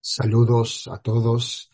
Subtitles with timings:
[0.00, 1.70] Saludos a todos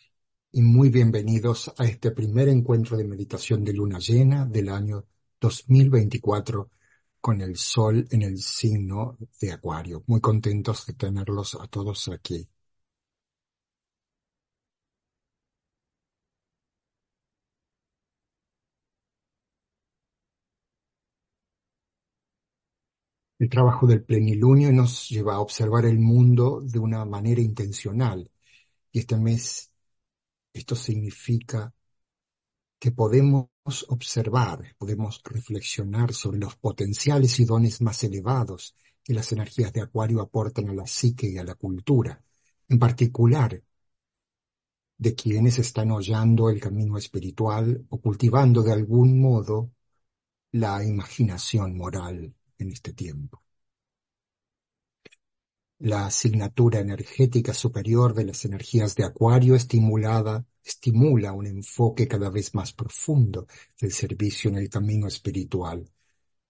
[0.50, 5.04] y muy bienvenidos a este primer encuentro de meditación de luna llena del año
[5.40, 6.70] 2024
[7.20, 10.04] con el sol en el signo de Acuario.
[10.06, 12.48] Muy contentos de tenerlos a todos aquí.
[23.44, 28.30] El trabajo del plenilunio nos lleva a observar el mundo de una manera intencional.
[28.90, 29.70] Y este mes,
[30.54, 31.70] esto significa
[32.78, 33.50] que podemos
[33.88, 40.22] observar, podemos reflexionar sobre los potenciales y dones más elevados que las energías de Acuario
[40.22, 42.24] aportan a la psique y a la cultura,
[42.70, 43.62] en particular
[44.96, 49.70] de quienes están hollando el camino espiritual o cultivando de algún modo
[50.50, 53.42] la imaginación moral en este tiempo.
[55.78, 62.54] La asignatura energética superior de las energías de Acuario estimulada estimula un enfoque cada vez
[62.54, 63.46] más profundo
[63.78, 65.90] del servicio en el camino espiritual.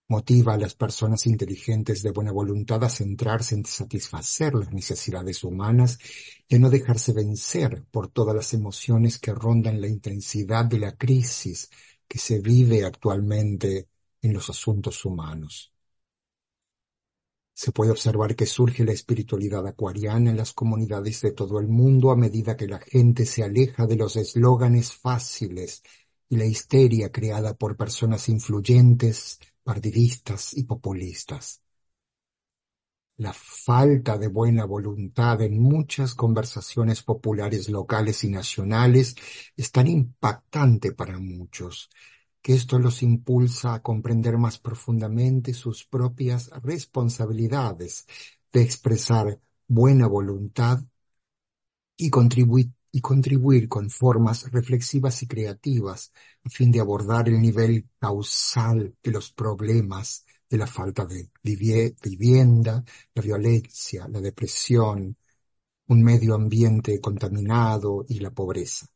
[0.06, 5.98] Motiva a las personas inteligentes de buena voluntad a centrarse en satisfacer las necesidades humanas
[6.46, 10.96] y a no dejarse vencer por todas las emociones que rondan la intensidad de la
[10.96, 11.70] crisis
[12.06, 13.89] que se vive actualmente
[14.22, 15.73] en los asuntos humanos.
[17.55, 22.11] Se puede observar que surge la espiritualidad acuariana en las comunidades de todo el mundo
[22.11, 25.84] a medida que la gente se aleja de los eslóganes fáciles
[26.28, 31.62] y la histeria creada por personas influyentes, partidistas y populistas.
[33.19, 39.14] La falta de buena voluntad en muchas conversaciones populares locales y nacionales
[39.56, 41.89] es tan impactante para muchos
[42.45, 48.06] que esto los impulsa a comprender más profundamente sus propias responsabilidades
[48.53, 50.84] de expresar buena voluntad
[51.97, 56.12] y contribuir, con formas reflexivas y creativas
[56.45, 62.85] a fin de abordar el nivel causal de los problemas de la falta de vivienda,
[63.14, 65.17] la violencia, la depresión,
[65.89, 68.86] un medio ambiente contaminado y la pobreza.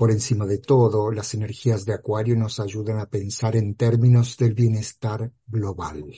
[0.00, 4.54] Por encima de todo, las energías de Acuario nos ayudan a pensar en términos del
[4.54, 6.16] bienestar global.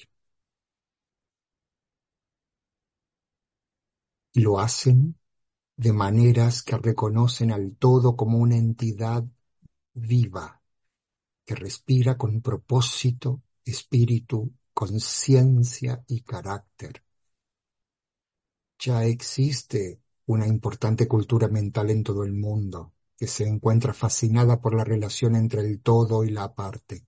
[4.34, 5.18] Y lo hacen
[5.76, 9.24] de maneras que reconocen al todo como una entidad
[9.94, 10.62] viva,
[11.44, 17.02] que respira con propósito, espíritu, conciencia y carácter.
[18.78, 22.92] Ya existe una importante cultura mental en todo el mundo
[23.22, 27.06] que se encuentra fascinada por la relación entre el todo y la parte,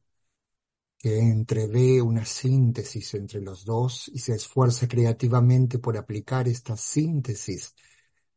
[0.97, 7.75] que entrevé una síntesis entre los dos y se esfuerza creativamente por aplicar esta síntesis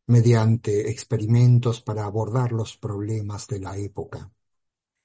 [0.08, 4.32] mediante experimentos para abordar los problemas de la época.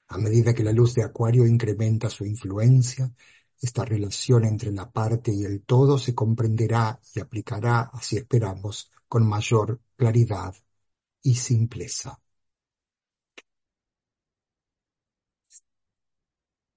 [0.09, 3.13] A medida que la luz de Acuario incrementa su influencia,
[3.61, 9.29] esta relación entre la parte y el todo se comprenderá y aplicará, así esperamos, con
[9.29, 10.55] mayor claridad
[11.23, 12.19] y simpleza.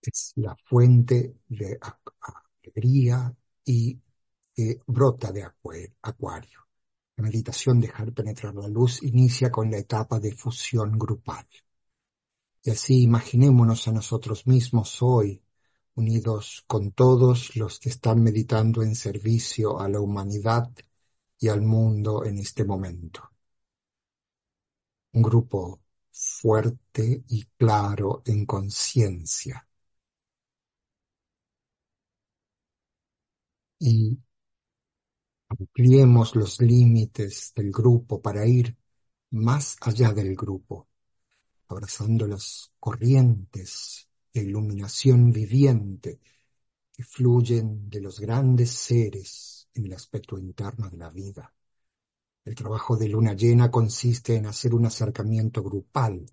[0.07, 1.79] Es la fuente de
[2.63, 3.99] alegría y
[4.53, 5.43] que brota de
[6.01, 6.59] acuario.
[7.17, 11.47] La meditación dejar penetrar la luz inicia con la etapa de fusión grupal.
[12.63, 15.41] Y así imaginémonos a nosotros mismos hoy,
[15.95, 20.69] unidos con todos los que están meditando en servicio a la humanidad
[21.39, 23.29] y al mundo en este momento.
[25.13, 25.79] Un grupo
[26.11, 29.67] fuerte y claro en conciencia,
[33.79, 34.17] y
[35.49, 38.77] ampliemos los límites del grupo para ir
[39.31, 40.87] más allá del grupo,
[41.67, 46.19] abrazando las corrientes de iluminación viviente
[46.91, 51.53] que fluyen de los grandes seres en el aspecto interno de la vida.
[52.45, 56.25] El trabajo de luna llena consiste en hacer un acercamiento grupal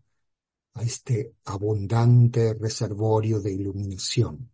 [0.74, 4.51] a este abundante reservorio de iluminación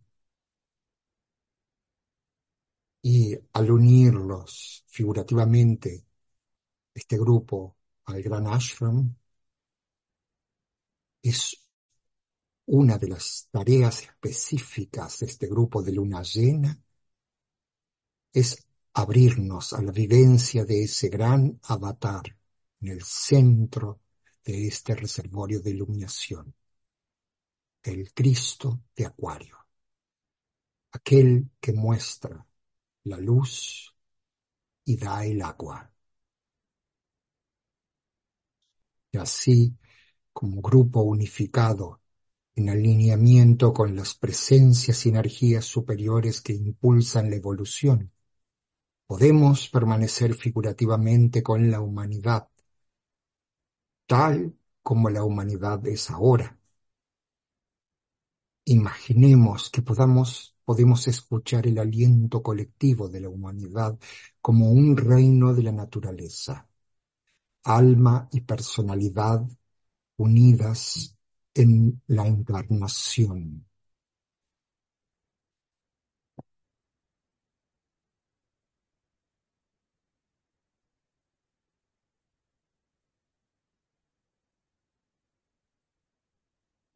[3.01, 6.05] y al unirlos figurativamente,
[6.93, 9.15] este grupo al gran ashram,
[11.21, 11.57] es
[12.65, 16.81] una de las tareas específicas de este grupo de luna llena,
[18.33, 22.35] es abrirnos a la vivencia de ese gran avatar
[22.81, 24.01] en el centro
[24.43, 26.53] de este reservorio de iluminación,
[27.83, 29.57] el Cristo de Acuario,
[30.91, 32.45] aquel que muestra
[33.03, 33.95] la luz
[34.85, 35.91] y da el agua.
[39.11, 39.75] Y así,
[40.33, 42.01] como grupo unificado,
[42.55, 48.11] en alineamiento con las presencias y energías superiores que impulsan la evolución,
[49.07, 52.47] podemos permanecer figurativamente con la humanidad,
[54.07, 56.58] tal como la humanidad es ahora,
[58.71, 63.97] Imaginemos que podamos, podemos escuchar el aliento colectivo de la humanidad
[64.41, 66.69] como un reino de la naturaleza,
[67.63, 69.43] alma y personalidad
[70.17, 71.17] unidas
[71.55, 73.68] en la encarnación.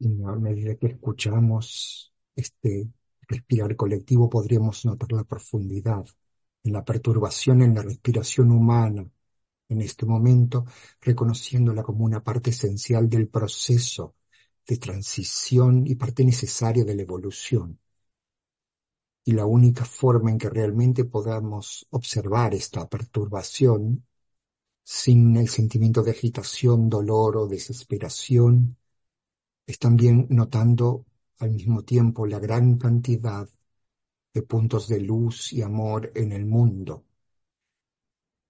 [0.04, 2.90] Y a medida que escuchamos este
[3.26, 6.04] respirar colectivo, podríamos notar la profundidad
[6.62, 9.08] en la perturbación en la respiración humana
[9.70, 10.66] en este momento,
[11.00, 14.14] reconociéndola como una parte esencial del proceso
[14.66, 17.78] de transición y parte necesaria de la evolución.
[19.24, 24.04] Y la única forma en que realmente podamos observar esta perturbación
[24.82, 28.76] sin el sentimiento de agitación, dolor o desesperación,
[29.66, 31.06] es también notando
[31.38, 33.48] al mismo tiempo la gran cantidad
[34.32, 37.04] de puntos de luz y amor en el mundo,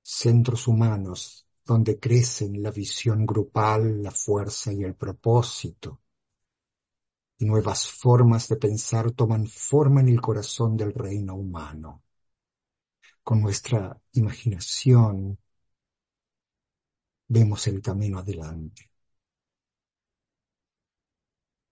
[0.03, 6.01] centros humanos donde crecen la visión grupal, la fuerza y el propósito,
[7.39, 12.03] y nuevas formas de pensar toman forma en el corazón del reino humano.
[13.23, 15.39] Con nuestra imaginación
[17.29, 18.94] vemos el camino adelante.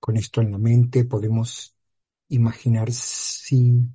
[0.05, 1.77] Con esto en la mente podemos
[2.29, 3.89] imaginar si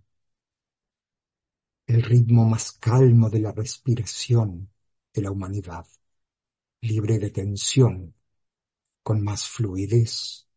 [1.85, 4.69] el ritmo más calmo de la respiración
[5.13, 5.85] de la humanidad,
[6.81, 8.15] libre de tensión,
[9.03, 10.47] con más fluidez.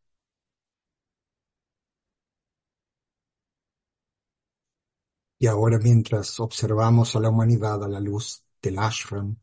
[5.40, 9.36] Y ahora mientras observamos a la humanidad a la luz del ashram,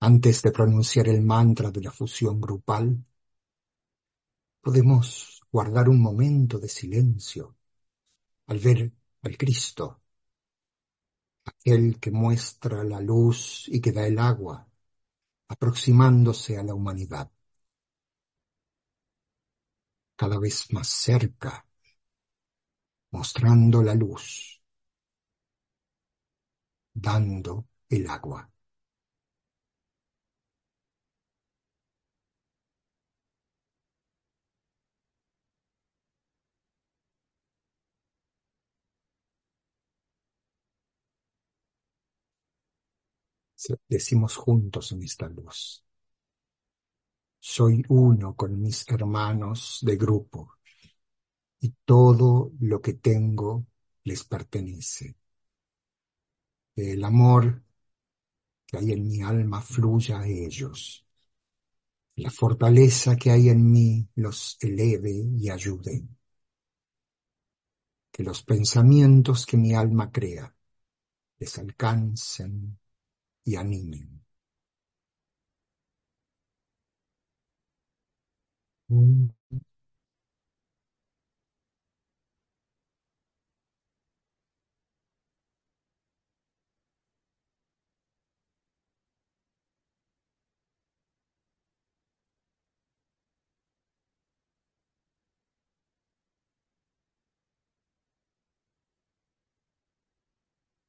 [0.00, 3.04] antes de pronunciar el mantra de la fusión grupal,
[4.60, 7.56] podemos guardar un momento de silencio
[8.46, 10.02] al ver al Cristo,
[11.44, 14.68] aquel que muestra la luz y que da el agua,
[15.48, 17.30] aproximándose a la humanidad,
[20.16, 21.66] cada vez más cerca,
[23.10, 24.58] mostrando la luz
[27.00, 28.50] dando el agua.
[43.88, 45.84] Decimos juntos en esta luz.
[47.40, 50.58] Soy uno con mis hermanos de grupo
[51.60, 53.66] y todo lo que tengo
[54.04, 55.16] les pertenece
[56.76, 57.62] el amor
[58.66, 61.04] que hay en mi alma fluya a ellos.
[62.16, 66.06] La fortaleza que hay en mí los eleve y ayude.
[68.10, 70.54] Que los pensamientos que mi alma crea
[71.38, 72.78] les alcancen
[73.48, 74.20] y animen.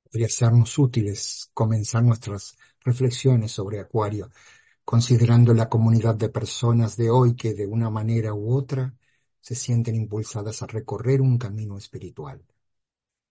[0.10, 4.32] Podría sernos útiles comenzar nuestras reflexiones sobre Acuario,
[4.84, 8.96] considerando la comunidad de personas de hoy que de una manera u otra
[9.40, 12.44] se sienten impulsadas a recorrer un camino espiritual.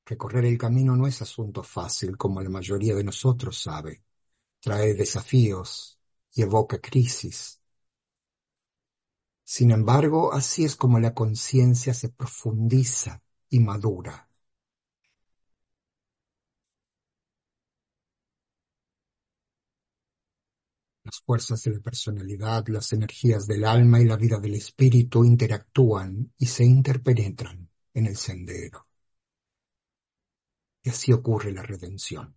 [0.07, 4.05] Recorrer el camino no es asunto fácil, como la mayoría de nosotros sabe.
[4.61, 5.99] Trae desafíos
[6.33, 7.61] y evoca crisis.
[9.43, 13.21] Sin embargo, así es como la conciencia se profundiza
[13.51, 14.28] y madura.
[21.09, 26.35] Las fuerzas de la personalidad, las energías del alma y la vida del espíritu interactúan
[26.37, 28.87] y se interpenetran en el sendero.
[30.83, 32.37] Y así ocurre la redención.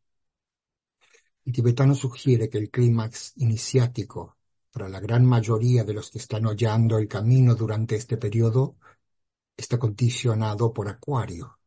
[1.43, 4.37] El tibetano sugiere que el clímax iniciático
[4.71, 8.77] para la gran mayoría de los que están hollando el camino durante este periodo
[9.57, 11.59] está condicionado por Acuario.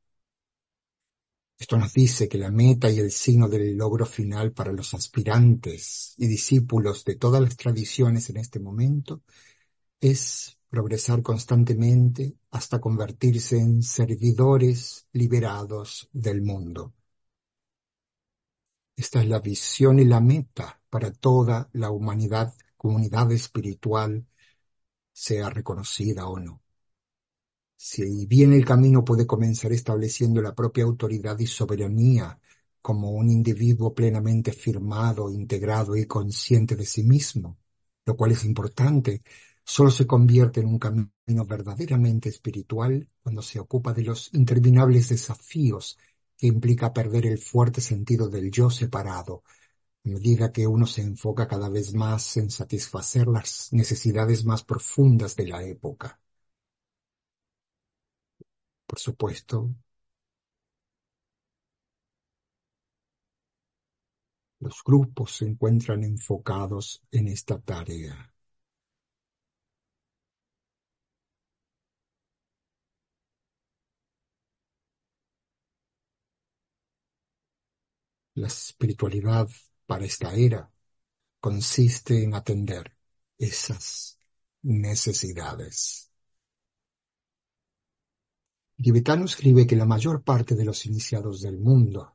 [1.59, 6.15] Esto nos dice que la meta y el signo del logro final para los aspirantes
[6.19, 9.23] y discípulos de todas las tradiciones en este momento
[10.01, 16.93] es progresar constantemente hasta convertirse en servidores liberados del mundo.
[18.97, 24.27] Esta es la visión y la meta para toda la humanidad, comunidad espiritual,
[25.13, 26.64] sea reconocida o no.
[27.77, 32.41] Si bien el camino puede comenzar estableciendo la propia autoridad y soberanía
[32.83, 37.59] como un individuo plenamente firmado, integrado y consciente de sí mismo,
[38.07, 39.23] lo cual es importante,
[39.65, 45.97] solo se convierte en un camino verdaderamente espiritual cuando se ocupa de los interminables desafíos
[46.37, 49.45] que implica perder el fuerte sentido del yo separado,
[50.05, 55.37] a medida que uno se enfoca cada vez más en satisfacer las necesidades más profundas
[55.37, 56.21] de la época.
[58.95, 59.75] Por supuesto,
[64.61, 68.33] los grupos se encuentran enfocados en esta tarea.
[78.37, 79.49] La espiritualidad
[79.87, 80.71] para esta era
[81.41, 82.97] consiste en atender
[83.39, 84.21] esas
[84.63, 86.14] necesidades.
[88.83, 92.15] Tibetano escribe que la mayor parte de los iniciados del mundo,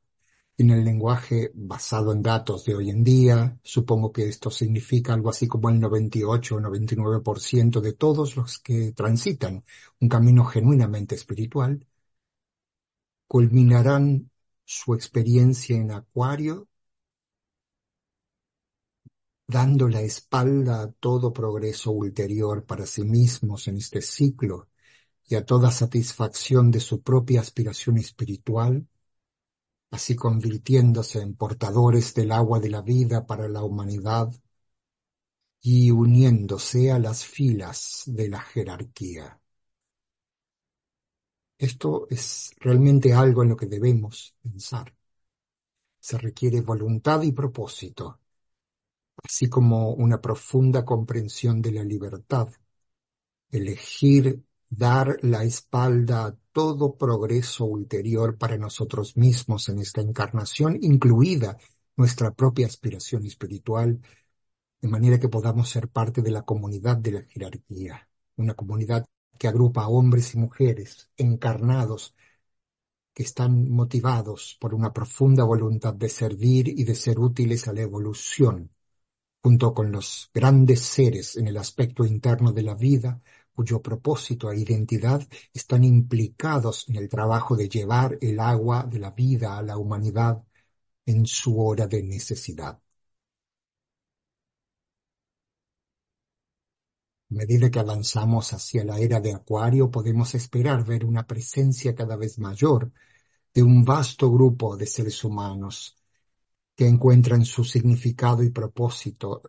[0.57, 5.29] en el lenguaje basado en datos de hoy en día, supongo que esto significa algo
[5.29, 9.63] así como el 98 o 99% de todos los que transitan
[10.01, 11.85] un camino genuinamente espiritual,
[13.27, 14.29] culminarán
[14.65, 16.67] su experiencia en Acuario
[19.47, 24.69] dando la espalda a todo progreso ulterior para sí mismos en este ciclo
[25.29, 28.87] y a toda satisfacción de su propia aspiración espiritual,
[29.91, 34.31] así convirtiéndose en portadores del agua de la vida para la humanidad
[35.61, 39.39] y uniéndose a las filas de la jerarquía.
[41.59, 44.95] Esto es realmente algo en lo que debemos pensar.
[45.99, 48.19] Se requiere voluntad y propósito,
[49.23, 52.49] así como una profunda comprensión de la libertad,
[53.51, 61.57] elegir dar la espalda a todo progreso ulterior para nosotros mismos en esta encarnación, incluida
[61.95, 64.01] nuestra propia aspiración espiritual,
[64.81, 68.07] de manera que podamos ser parte de la comunidad de la jerarquía,
[68.37, 69.05] una comunidad
[69.37, 72.15] que agrupa a hombres y mujeres encarnados
[73.13, 77.81] que están motivados por una profunda voluntad de servir y de ser útiles a la
[77.81, 78.71] evolución,
[79.41, 83.21] junto con los grandes seres en el aspecto interno de la vida,
[83.59, 85.21] cuyo propósito e identidad
[85.53, 90.41] están implicados en el trabajo de llevar el agua de la vida a la humanidad
[91.05, 92.75] en su hora de necesidad.
[92.75, 92.81] A
[97.27, 102.39] medida que avanzamos hacia la era de Acuario, podemos esperar ver una presencia cada vez
[102.39, 102.93] mayor
[103.53, 105.97] de un vasto grupo de seres humanos
[106.77, 109.41] que encuentran su significado y propósito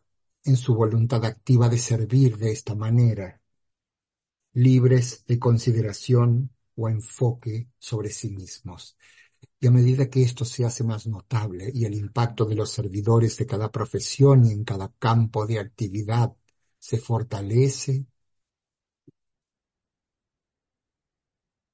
[0.43, 3.41] en su voluntad activa de servir de esta manera
[4.53, 8.97] libres de consideración o enfoque sobre sí mismos.
[9.61, 13.37] Y a medida que esto se hace más notable y el impacto de los servidores
[13.37, 16.35] de cada profesión y en cada campo de actividad
[16.79, 18.07] se fortalece,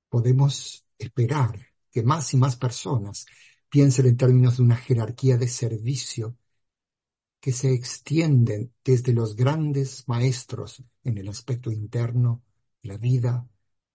[0.08, 3.26] podemos esperar que más y más personas
[3.68, 6.36] piensen en términos de una jerarquía de servicio
[7.40, 12.42] que se extienden desde los grandes maestros en el aspecto interno
[12.86, 13.48] la vida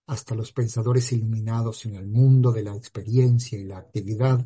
[0.07, 4.45] hasta los pensadores iluminados en el mundo de la experiencia y la actividad,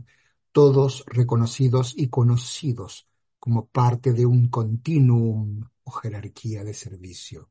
[0.51, 3.07] todos reconocidos y conocidos
[3.39, 7.49] como parte de un continuum o jerarquía de servicio.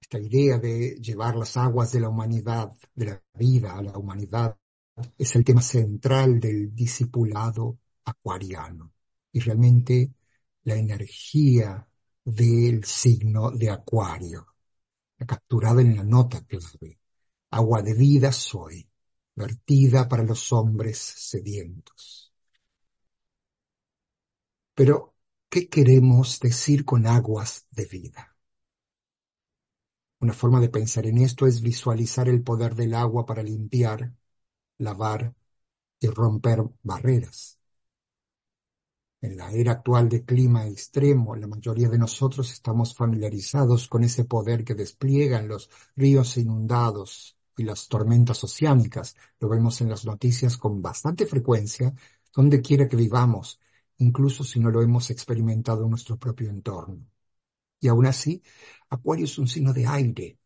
[0.00, 4.56] Esta idea de llevar las aguas de la humanidad, de la vida a la humanidad,
[5.18, 8.92] es el tema central del discipulado acuariano.
[9.32, 10.12] Y realmente
[10.64, 11.86] la energía
[12.26, 14.46] del signo de Acuario,
[15.26, 17.00] capturada en la nota clave.
[17.50, 18.88] Agua de vida soy,
[19.34, 22.32] vertida para los hombres sedientos.
[24.74, 25.14] Pero,
[25.48, 28.36] ¿qué queremos decir con aguas de vida?
[30.20, 34.12] Una forma de pensar en esto es visualizar el poder del agua para limpiar,
[34.78, 35.34] lavar
[36.00, 37.55] y romper barreras.
[39.20, 44.24] En la era actual de clima extremo, la mayoría de nosotros estamos familiarizados con ese
[44.24, 49.16] poder que despliegan los ríos inundados y las tormentas oceánicas.
[49.40, 51.94] Lo vemos en las noticias con bastante frecuencia,
[52.34, 53.58] donde quiera que vivamos,
[53.98, 57.06] incluso si no lo hemos experimentado en nuestro propio entorno.
[57.80, 58.42] Y aún así,
[58.90, 60.38] Acuario es un signo de aire,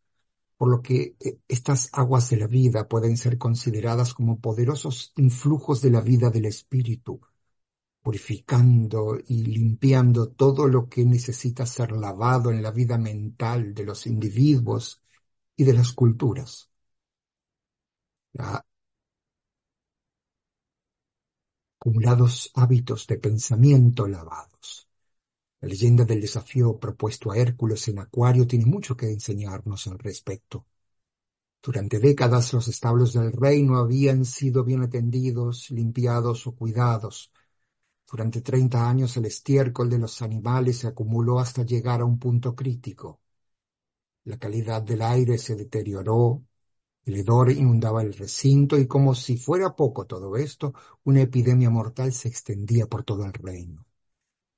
[0.57, 5.81] por lo que eh, estas aguas de la vida pueden ser consideradas como poderosos influjos
[5.83, 7.21] de la vida del espíritu,
[8.03, 14.07] purificando y limpiando todo lo que necesita ser lavado en la vida mental de los
[14.07, 15.03] individuos
[15.57, 16.71] y de las culturas.
[21.79, 24.89] acumulados hábitos de pensamiento lavados.
[25.61, 30.67] La leyenda del desafío propuesto a Hércules en Acuario tiene mucho que enseñarnos al respecto.
[31.63, 37.33] Durante décadas los establos del reino habían sido bien atendidos, limpiados o cuidados.
[38.11, 42.55] Durante treinta años el estiércol de los animales se acumuló hasta llegar a un punto
[42.55, 43.21] crítico.
[44.25, 46.43] La calidad del aire se deterioró,
[47.05, 50.75] el hedor inundaba el recinto y como si fuera poco todo esto,
[51.05, 53.87] una epidemia mortal se extendía por todo el reino.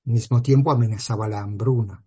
[0.06, 2.04] Al mismo tiempo amenazaba la hambruna.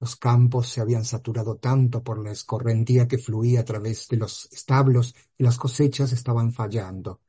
[0.00, 4.52] Los campos se habían saturado tanto por la escorrentía que fluía a través de los
[4.52, 7.20] establos y las cosechas estaban fallando.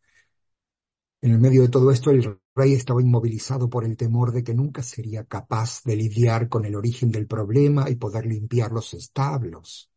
[1.24, 4.54] En el medio de todo esto el rey estaba inmovilizado por el temor de que
[4.54, 9.90] nunca sería capaz de lidiar con el origen del problema y poder limpiar los establos.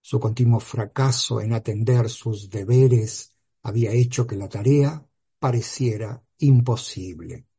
[0.00, 5.06] Su continuo fracaso en atender sus deberes había hecho que la tarea
[5.38, 7.49] pareciera imposible.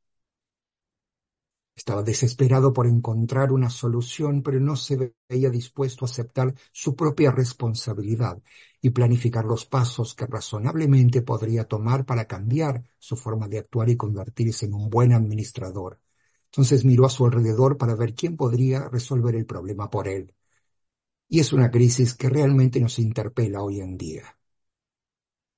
[1.82, 7.32] Estaba desesperado por encontrar una solución, pero no se veía dispuesto a aceptar su propia
[7.32, 8.40] responsabilidad
[8.84, 13.98] y planificar los pasos que razonablemente podría tomar para cambiar su forma de actuar y
[13.98, 16.00] convertirse en un buen administrador.
[16.52, 20.36] Entonces miró a su alrededor para ver quién podría resolver el problema por él.
[21.30, 24.38] Y es una crisis que realmente nos interpela hoy en día.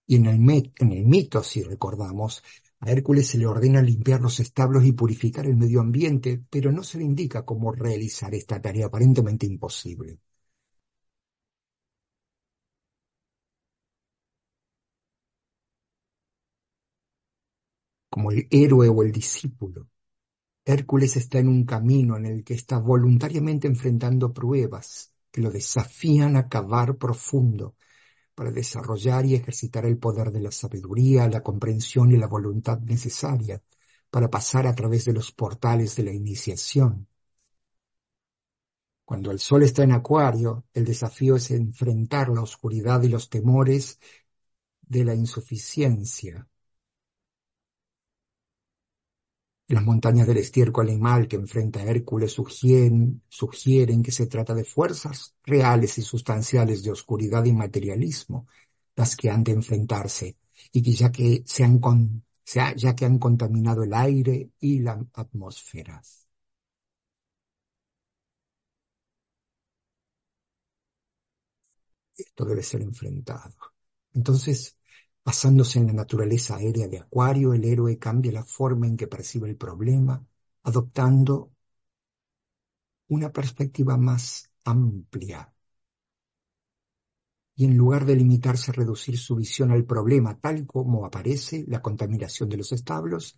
[0.08, 2.44] Y en el, en el mito, si recordamos,
[2.84, 6.84] a Hércules se le ordena limpiar los establos y purificar el medio ambiente, pero no
[6.84, 10.20] se le indica cómo realizar esta tarea aparentemente imposible.
[18.10, 19.88] Como el héroe o el discípulo,
[20.66, 26.36] Hércules está en un camino en el que está voluntariamente enfrentando pruebas que lo desafían
[26.38, 27.76] a cavar profundo
[28.36, 33.62] para desarrollar y ejercitar el poder de la sabiduría, la comprensión y la voluntad necesaria
[34.10, 37.08] para pasar a través de los portales de la iniciación.
[39.06, 44.00] Cuando el sol está en acuario, el desafío es enfrentar la oscuridad y los temores
[44.82, 46.48] de la insuficiencia,
[49.68, 53.22] Las montañas del estiércol animal que enfrenta Hércules sugieren,
[54.04, 58.48] que se trata de fuerzas reales y sustanciales de oscuridad y materialismo
[58.96, 60.38] las que han de enfrentarse
[60.72, 61.80] y que ya que, se han
[62.46, 66.02] ya que han contaminado el aire y la atmósfera.
[72.18, 73.56] Esto debe ser enfrentado.
[74.14, 74.78] Entonces,
[75.26, 79.50] Basándose en la naturaleza aérea de Acuario, el héroe cambia la forma en que percibe
[79.50, 80.26] el problema,
[80.64, 81.52] adoptando
[83.08, 85.54] una perspectiva más amplia.
[87.56, 91.82] Y en lugar de limitarse a reducir su visión al problema tal como aparece, la
[91.82, 93.38] contaminación de los establos,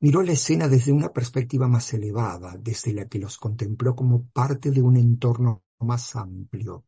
[0.00, 4.70] miró la escena desde una perspectiva más elevada, desde la que los contempló como parte
[4.70, 6.84] de un entorno más amplio.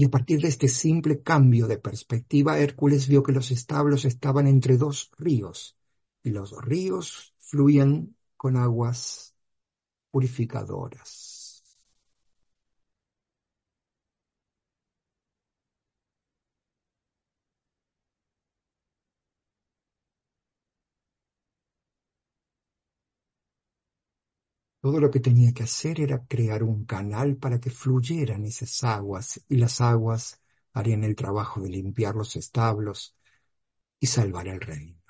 [0.00, 4.46] Y a partir de este simple cambio de perspectiva, Hércules vio que los establos estaban
[4.46, 5.76] entre dos ríos,
[6.22, 9.34] y los ríos fluían con aguas
[10.10, 11.29] purificadoras.
[24.82, 29.40] Todo lo que tenía que hacer era crear un canal para que fluyeran esas aguas
[29.48, 30.38] y las aguas
[30.74, 33.16] harían el trabajo de limpiar los establos
[34.00, 35.00] y salvar el reino.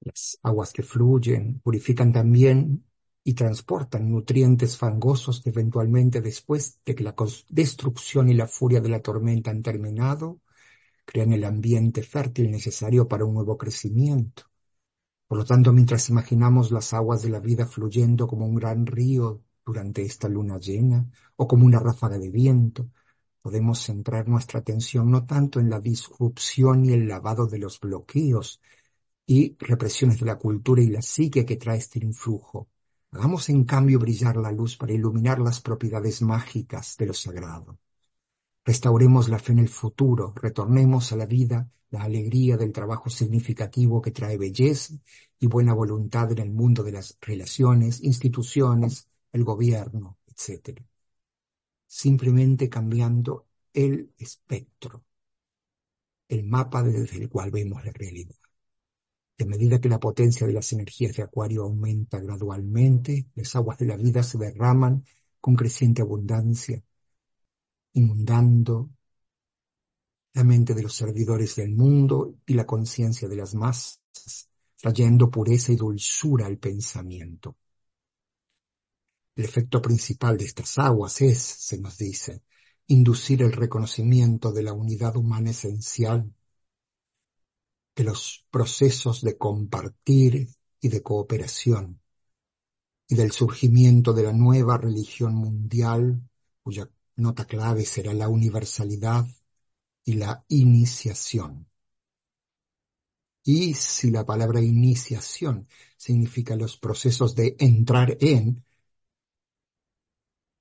[0.00, 2.86] Las aguas que fluyen purifican también
[3.24, 7.14] y transportan nutrientes fangosos que eventualmente después de que la
[7.50, 10.40] destrucción y la furia de la tormenta han terminado,
[11.06, 14.42] crean el ambiente fértil necesario para un nuevo crecimiento.
[15.26, 19.42] Por lo tanto, mientras imaginamos las aguas de la vida fluyendo como un gran río
[19.64, 22.90] durante esta luna llena o como una ráfaga de viento,
[23.40, 28.60] podemos centrar nuestra atención no tanto en la disrupción y el lavado de los bloqueos,
[29.26, 32.68] y represiones de la cultura y la psique que trae este influjo.
[33.10, 37.78] Hagamos en cambio brillar la luz para iluminar las propiedades mágicas de lo sagrado.
[38.66, 44.02] Restauremos la fe en el futuro, retornemos a la vida la alegría del trabajo significativo
[44.02, 44.94] que trae belleza
[45.38, 50.80] y buena voluntad en el mundo de las relaciones, instituciones, el gobierno, etc.
[51.86, 55.04] Simplemente cambiando el espectro,
[56.28, 58.34] el mapa desde el cual vemos la realidad.
[59.38, 63.86] De medida que la potencia de las energías de Acuario aumenta gradualmente, las aguas de
[63.86, 65.04] la vida se derraman
[65.40, 66.82] con creciente abundancia,
[67.96, 68.90] inundando
[70.34, 74.00] la mente de los servidores del mundo y la conciencia de las masas,
[74.76, 77.56] trayendo pureza y dulzura al pensamiento.
[79.34, 82.42] El efecto principal de estas aguas es, se nos dice,
[82.86, 86.32] inducir el reconocimiento de la unidad humana esencial
[87.94, 90.48] de los procesos de compartir
[90.80, 92.02] y de cooperación,
[93.08, 96.20] y del surgimiento de la nueva religión mundial,
[96.62, 99.26] cuya nota clave será la universalidad
[100.04, 101.68] y la iniciación.
[103.42, 108.64] Y si la palabra iniciación significa los procesos de entrar en,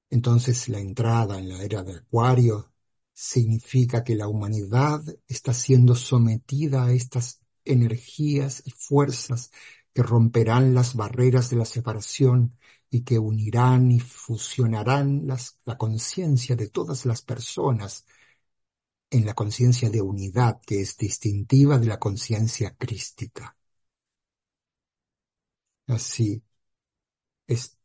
[0.10, 2.72] entonces la entrada en la era de Acuario
[3.14, 9.52] significa que la humanidad está siendo sometida a estas energías y fuerzas
[9.94, 12.58] que romperán las barreras de la separación
[12.96, 15.28] y que unirán y fusionarán
[15.66, 18.06] la conciencia de todas las personas
[19.10, 23.58] en la conciencia de unidad que es distintiva de la conciencia crística.
[25.88, 26.42] Así
[27.48, 27.78] es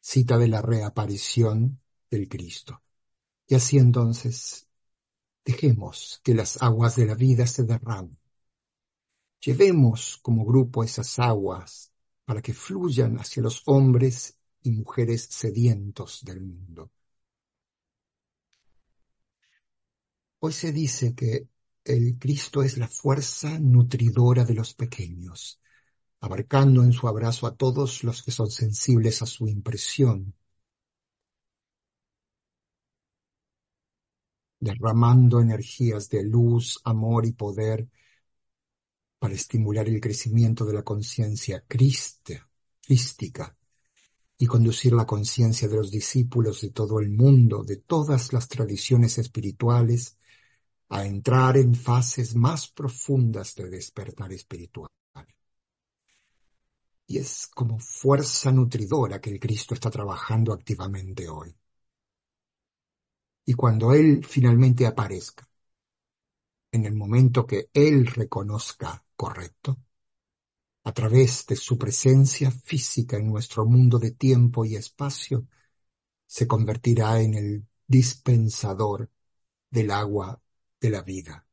[0.00, 2.80] cita de la reaparición del Cristo.
[3.48, 4.68] Y así entonces,
[5.44, 8.16] dejemos que las aguas de la vida se derramen.
[9.40, 11.92] Llevemos como grupo esas aguas
[12.24, 16.90] para que fluyan hacia los hombres y mujeres sedientos del mundo.
[20.40, 21.48] Hoy se dice que
[21.84, 25.60] el Cristo es la fuerza nutridora de los pequeños,
[26.20, 30.34] abarcando en su abrazo a todos los que son sensibles a su impresión
[34.64, 37.88] derramando energías de luz, amor y poder
[39.18, 42.48] para estimular el crecimiento de la conciencia crística
[44.38, 49.18] y conducir la conciencia de los discípulos de todo el mundo, de todas las tradiciones
[49.18, 50.18] espirituales,
[50.88, 54.88] a entrar en fases más profundas de despertar espiritual.
[57.06, 61.54] Y es como fuerza nutridora que el Cristo está trabajando activamente hoy
[63.44, 65.48] y cuando Él finalmente aparezca,
[66.72, 69.78] en el momento que Él reconozca correcto,
[70.84, 75.46] a través de su presencia física en nuestro mundo de tiempo y espacio,
[76.26, 79.10] se convertirá en el dispensador
[79.70, 80.40] del agua
[80.80, 81.46] de la vida.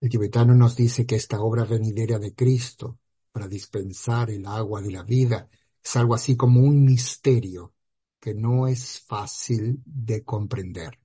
[0.00, 2.98] El tibetano nos dice que esta obra venidera de Cristo
[3.32, 5.48] para dispensar el agua de la vida
[5.82, 7.74] es algo así como un misterio
[8.20, 10.98] que no es fácil de comprender.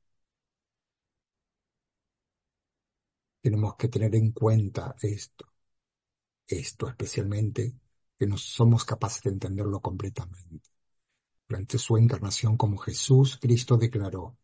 [3.44, 5.46] Tenemos que tener en cuenta esto,
[6.48, 7.76] esto especialmente,
[8.18, 10.70] que no somos capaces de entenderlo completamente.
[11.50, 14.38] Durante su encarnación como Jesús, Cristo declaró,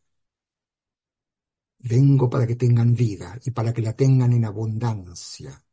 [1.79, 5.63] vengo para que tengan vida y para que la tengan en abundancia.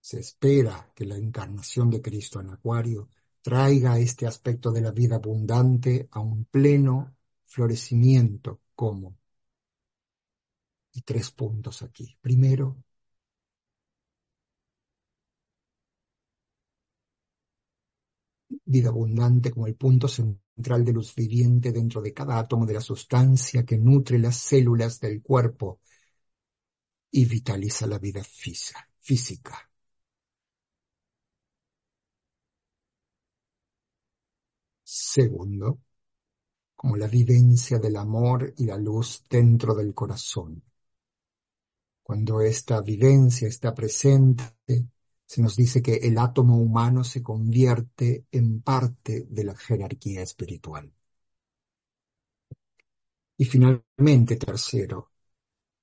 [0.00, 3.10] Se espera que la encarnación de Cristo en Acuario
[3.42, 9.21] traiga este aspecto de la vida abundante a un pleno florecimiento como.
[10.94, 12.16] Y tres puntos aquí.
[12.20, 12.76] Primero,
[18.64, 22.80] vida abundante como el punto central de luz viviente dentro de cada átomo de la
[22.80, 25.80] sustancia que nutre las células del cuerpo
[27.12, 29.70] y vitaliza la vida física.
[34.84, 35.80] Segundo,
[36.76, 40.62] como la vivencia del amor y la luz dentro del corazón.
[42.12, 44.44] Cuando esta vivencia está presente,
[45.24, 50.92] se nos dice que el átomo humano se convierte en parte de la jerarquía espiritual.
[53.38, 55.10] Y finalmente, tercero,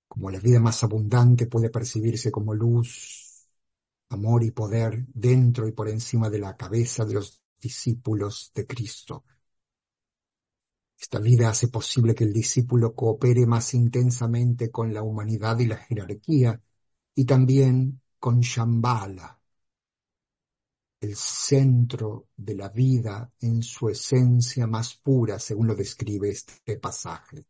[0.08, 3.48] como la vida más abundante puede percibirse como luz,
[4.10, 9.24] amor y poder dentro y por encima de la cabeza de los discípulos de Cristo.
[11.00, 15.78] Esta vida hace posible que el discípulo coopere más intensamente con la humanidad y la
[15.78, 16.62] jerarquía
[17.16, 19.40] y también con Shambhala,
[21.00, 27.46] el centro de la vida en su esencia más pura, según lo describe este pasaje.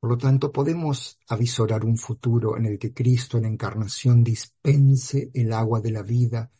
[0.00, 5.52] Por lo tanto, podemos avisorar un futuro en el que Cristo en encarnación dispense el
[5.52, 6.50] agua de la vida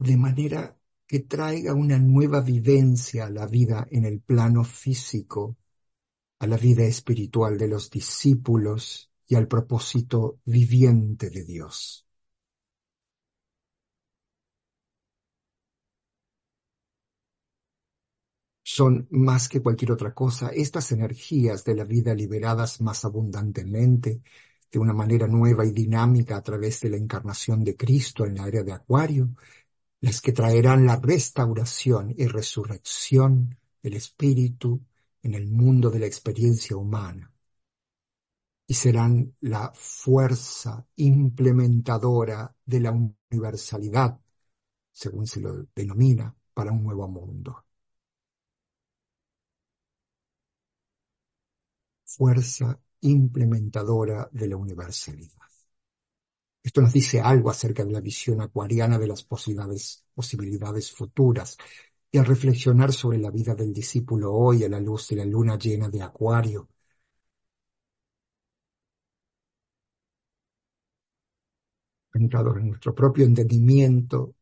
[0.00, 5.58] de manera que traiga una nueva vivencia a la vida en el plano físico,
[6.38, 12.06] a la vida espiritual de los discípulos y al propósito viviente de Dios.
[18.62, 24.22] Son más que cualquier otra cosa estas energías de la vida liberadas más abundantemente,
[24.70, 28.44] de una manera nueva y dinámica a través de la encarnación de Cristo en la
[28.44, 29.30] área de Acuario,
[30.00, 34.80] las que traerán la restauración y resurrección del espíritu
[35.22, 37.30] en el mundo de la experiencia humana
[38.66, 44.20] y serán la fuerza implementadora de la universalidad,
[44.92, 47.64] según se lo denomina, para un nuevo mundo.
[52.04, 55.39] Fuerza implementadora de la universalidad.
[56.62, 61.56] Esto nos dice algo acerca de la visión acuariana de las posibilidades, posibilidades futuras.
[62.12, 65.58] Y al reflexionar sobre la vida del discípulo hoy a la luz de la luna
[65.58, 66.68] llena de Acuario,
[72.14, 74.34] entrado en nuestro propio entendimiento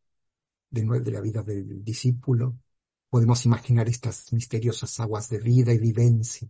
[0.69, 2.57] de, de la vida del discípulo,
[3.09, 6.49] podemos imaginar estas misteriosas aguas de vida y vivencia,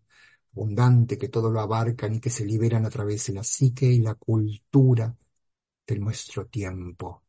[0.53, 3.99] abundante que todo lo abarcan y que se liberan a través de la psique y
[3.99, 5.15] la cultura
[5.89, 7.23] de nuestro tiempo.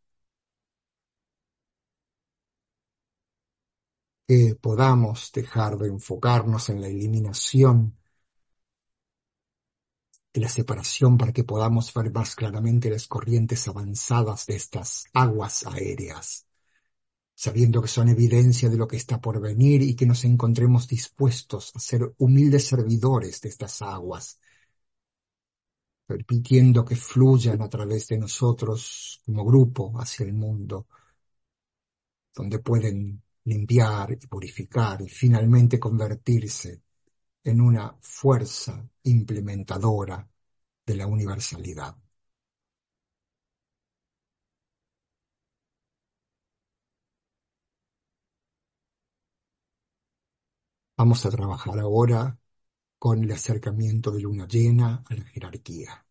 [4.26, 7.96] Que podamos dejar de enfocarnos en la eliminación
[10.32, 15.66] de la separación para que podamos ver más claramente las corrientes avanzadas de estas aguas
[15.66, 16.46] aéreas,
[17.34, 21.72] sabiendo que son evidencia de lo que está por venir y que nos encontremos dispuestos
[21.74, 24.38] a ser humildes servidores de estas aguas,
[26.10, 30.88] permitiendo que fluyan a través de nosotros como grupo hacia el mundo,
[32.34, 36.82] donde pueden limpiar y purificar y finalmente convertirse
[37.44, 40.28] en una fuerza implementadora
[40.86, 41.96] de la universalidad.
[50.96, 52.39] Vamos a trabajar ahora
[53.00, 56.06] con el acercamiento de luna llena a la jerarquía.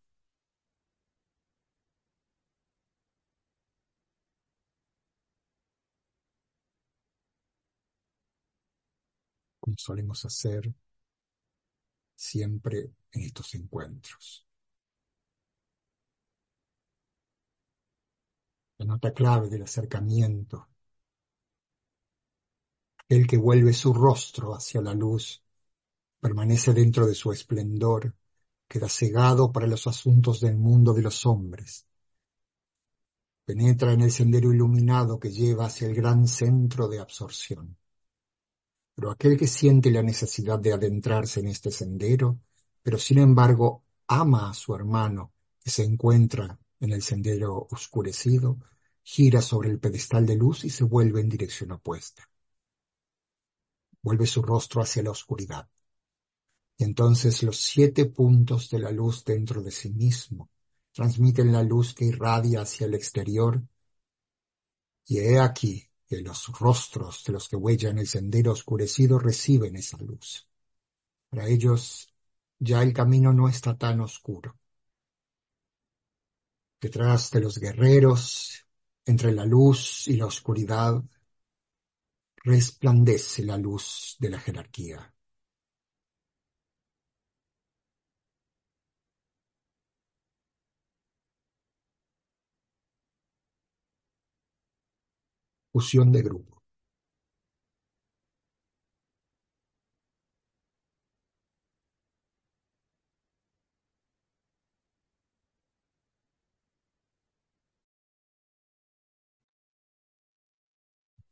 [9.62, 10.74] Como solemos hacer
[12.16, 14.46] siempre en estos encuentros.
[18.80, 20.68] La nota clave del acercamiento,
[23.10, 25.44] el que vuelve su rostro hacia la luz
[26.20, 28.16] permanece dentro de su esplendor,
[28.68, 31.86] queda cegado para los asuntos del mundo de los hombres.
[33.46, 37.76] Penetra en el sendero iluminado que lleva hacia el gran centro de absorción.
[38.94, 42.40] Pero aquel que siente la necesidad de adentrarse en este sendero,
[42.84, 45.32] pero sin embargo ama a su hermano
[45.64, 48.58] que se encuentra en el sendero oscurecido,
[49.02, 52.30] gira sobre el pedestal de luz y se vuelve en dirección opuesta.
[54.02, 55.68] Vuelve su rostro hacia la oscuridad.
[56.80, 60.50] Entonces los siete puntos de la luz dentro de sí mismo
[60.94, 63.62] transmiten la luz que irradia hacia el exterior.
[65.06, 69.98] Y he aquí que los rostros de los que huellan el sendero oscurecido reciben esa
[69.98, 70.48] luz.
[71.30, 72.14] Para ellos
[72.58, 74.58] ya el camino no está tan oscuro.
[76.80, 78.66] Detrás de los guerreros,
[79.06, 81.04] entre la luz y la oscuridad,
[82.38, 85.14] resplandece la luz de la jerarquía.
[95.72, 96.62] Fusión de grupo.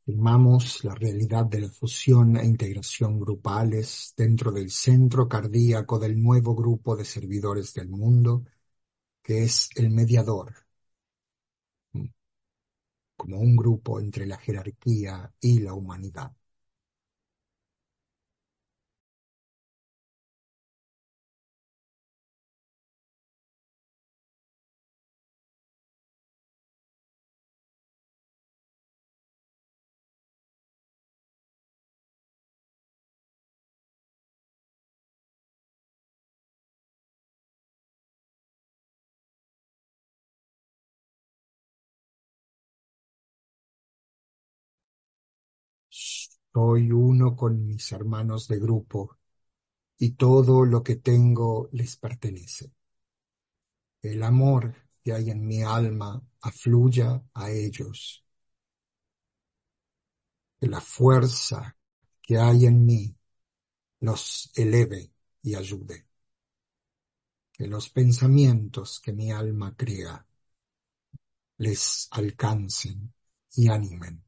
[0.02, 6.56] Afirmamos la realidad de la fusión e integración grupales dentro del centro cardíaco del nuevo
[6.56, 8.44] grupo de servidores del mundo,
[9.22, 10.54] que es el mediador
[13.18, 16.32] como un grupo entre la jerarquía y la humanidad.
[46.58, 49.16] Soy uno con mis hermanos de grupo
[49.96, 52.72] y todo lo que tengo les pertenece.
[54.02, 58.24] El amor que hay en mi alma afluya a ellos.
[60.58, 61.76] Que la fuerza
[62.20, 63.16] que hay en mí
[64.00, 66.08] los eleve y ayude.
[67.52, 70.26] Que los pensamientos que mi alma crea
[71.58, 73.14] les alcancen
[73.54, 74.27] y animen.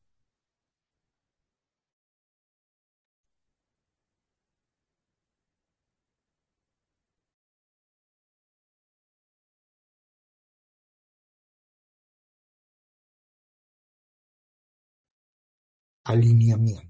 [16.10, 16.88] Alineamiento.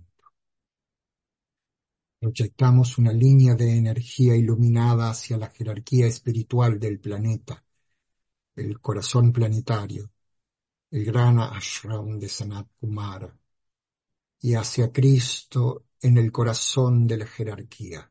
[2.18, 7.64] Proyectamos una línea de energía iluminada hacia la jerarquía espiritual del planeta,
[8.56, 10.11] el corazón planetario,
[10.90, 13.35] el gran ashram de Sanat Kumara,
[14.40, 18.11] y hacia Cristo en el corazón de la jerarquía.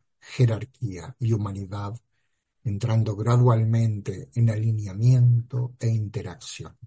[0.21, 1.95] jerarquía y humanidad,
[2.63, 6.77] entrando gradualmente en alineamiento e interacción.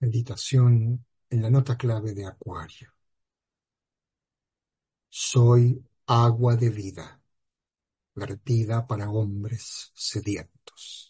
[0.00, 2.92] Meditación en la nota clave de Acuario.
[5.10, 7.20] Soy agua de vida,
[8.14, 11.09] vertida para hombres sedientos.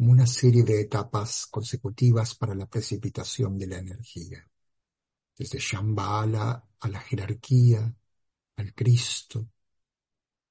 [0.00, 4.48] como una serie de etapas consecutivas para la precipitación de la energía,
[5.36, 7.94] desde Shambhala a la jerarquía,
[8.56, 9.46] al Cristo,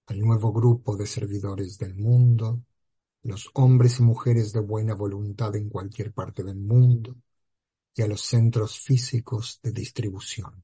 [0.06, 2.62] al nuevo grupo de servidores del mundo,
[3.24, 7.16] los hombres y mujeres de buena voluntad en cualquier parte del mundo
[7.96, 10.64] y a los centros físicos de distribución.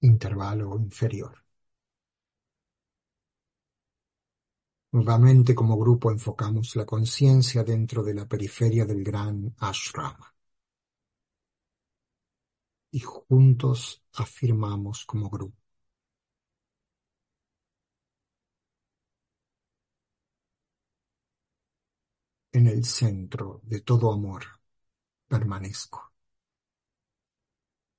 [0.00, 1.44] Intervalo inferior.
[4.90, 10.34] Nuevamente como grupo enfocamos la conciencia dentro de la periferia del gran ashrama.
[12.90, 15.56] Y juntos afirmamos como grupo.
[22.50, 24.42] En el centro de todo amor
[25.28, 26.12] permanezco.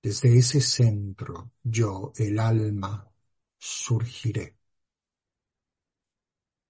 [0.02, 3.08] Desde ese centro yo, el alma,
[3.58, 4.58] surgiré.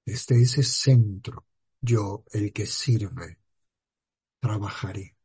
[0.06, 1.46] Desde ese centro
[1.80, 3.38] yo, el que sirve,
[4.40, 5.16] trabajaré.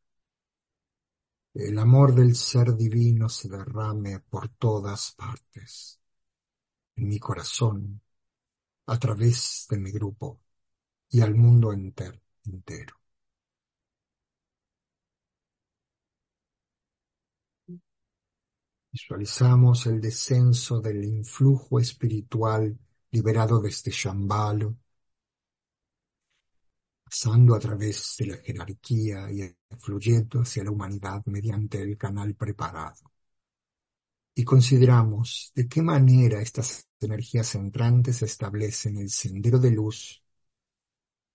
[1.54, 5.98] El amor del ser divino se derrame por todas partes,
[6.96, 8.02] en mi corazón,
[8.86, 10.40] a través de mi grupo
[11.10, 12.20] y al mundo entero.
[12.46, 13.01] entero.
[18.92, 22.78] Visualizamos el descenso del influjo espiritual
[23.10, 24.70] liberado desde Shambhala,
[27.02, 33.10] pasando a través de la jerarquía y fluyendo hacia la humanidad mediante el canal preparado.
[34.34, 40.22] Y consideramos de qué manera estas energías entrantes establecen el sendero de luz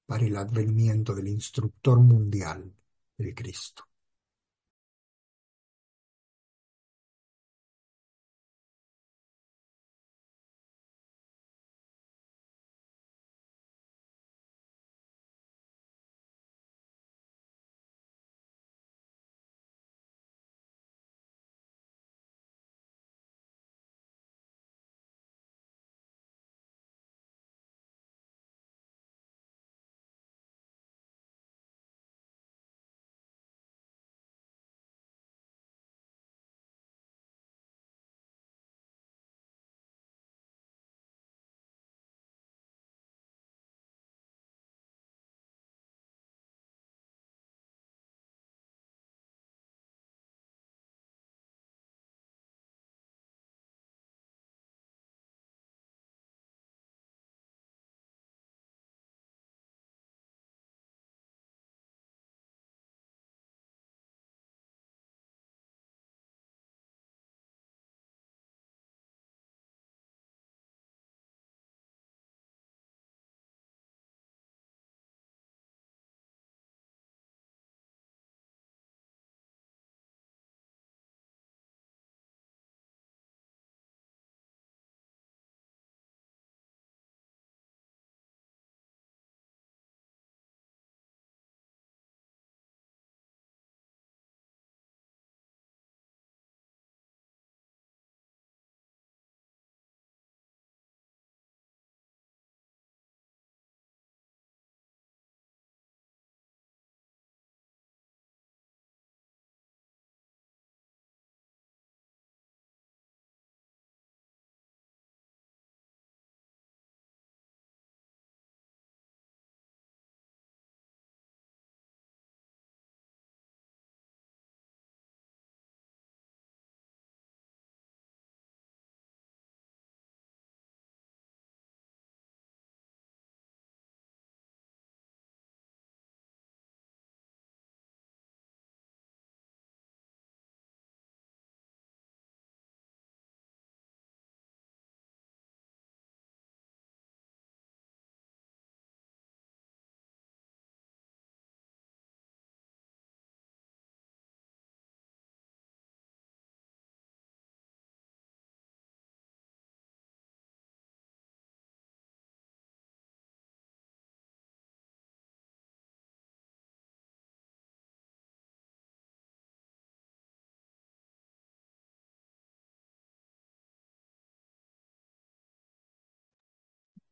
[0.05, 2.71] para el advenimiento del instructor mundial,
[3.17, 3.86] el Cristo.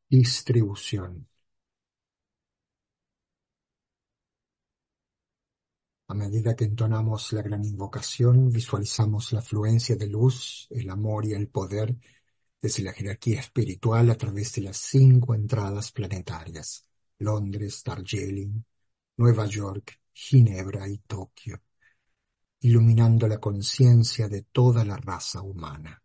[0.09, 1.27] Distribución.
[6.07, 11.33] A medida que entonamos la gran invocación, visualizamos la fluencia de luz, el amor y
[11.33, 11.95] el poder
[12.61, 16.87] desde la jerarquía espiritual a través de las cinco entradas planetarias,
[17.19, 18.63] Londres, Darjeeling,
[19.17, 21.61] Nueva York, Ginebra y Tokio,
[22.61, 26.04] iluminando la conciencia de toda la raza humana.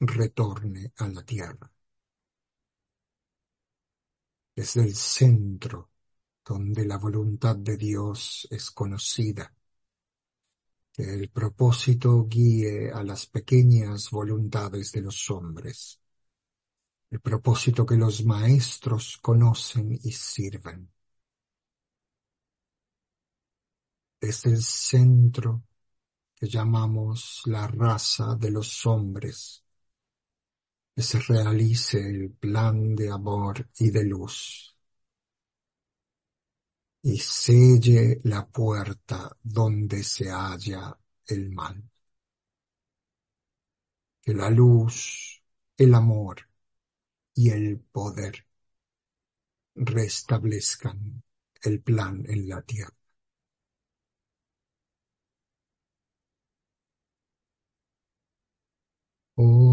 [0.00, 1.70] retorne a la tierra.
[4.54, 5.90] Desde el centro
[6.44, 9.54] donde la voluntad de Dios es conocida.
[10.92, 16.00] Que el propósito guíe a las pequeñas voluntades de los hombres.
[17.10, 20.90] El propósito que los maestros conocen y sirven.
[24.20, 25.62] Desde el centro
[26.34, 29.64] que llamamos la raza de los hombres
[30.96, 34.76] se realice el plan de amor y de luz
[37.02, 41.82] y selle la puerta donde se halla el mal.
[44.22, 45.42] Que la luz,
[45.76, 46.48] el amor
[47.34, 48.46] y el poder
[49.74, 51.24] restablezcan
[51.64, 52.94] el plan en la tierra.
[59.36, 59.69] Oh.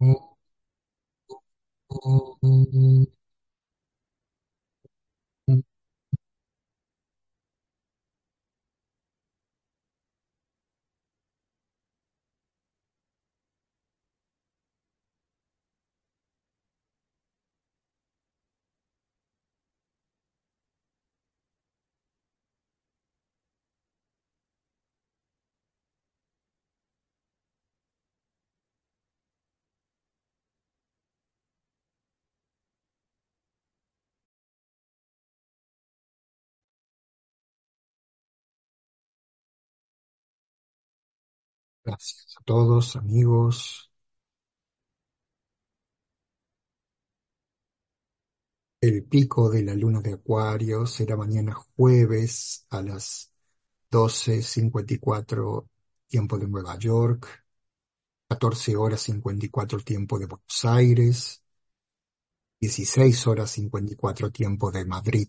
[0.00, 0.16] うん。
[41.86, 43.90] Gracias a todos, amigos.
[48.80, 53.30] El pico de la luna de Acuario será mañana jueves a las
[53.90, 55.68] 12.54
[56.08, 57.26] tiempo de Nueva York,
[58.28, 61.42] 14 horas 54 tiempo de Buenos Aires,
[62.60, 65.28] 16 horas 54 tiempo de Madrid.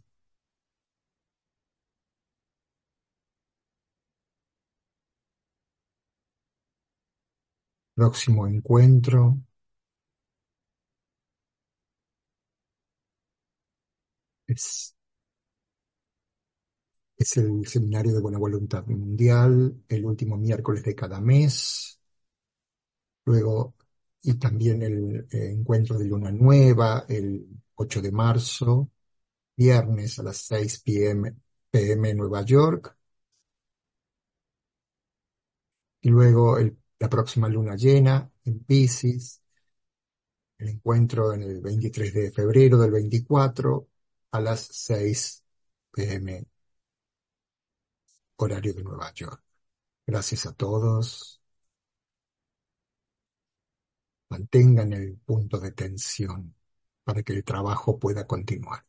[7.97, 9.41] Próximo encuentro.
[14.47, 14.95] Es,
[17.15, 21.99] es el Seminario de Buena Voluntad Mundial, el último miércoles de cada mes.
[23.25, 23.75] Luego,
[24.23, 27.45] y también el eh, encuentro de Luna Nueva, el
[27.75, 28.89] 8 de marzo,
[29.57, 31.35] viernes a las 6 p.m.
[31.71, 32.97] PM en Nueva York.
[36.01, 39.41] Y luego el la próxima luna llena en Pisces,
[40.59, 43.87] el encuentro en el 23 de febrero del 24
[44.31, 45.43] a las 6
[45.91, 46.45] pm,
[48.37, 49.41] horario de Nueva York.
[50.07, 51.41] Gracias a todos.
[54.29, 56.55] Mantengan el punto de tensión
[57.03, 58.85] para que el trabajo pueda continuar.